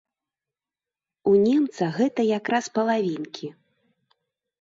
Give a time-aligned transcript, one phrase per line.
[1.31, 3.47] У немца гэта якраз палавінкі.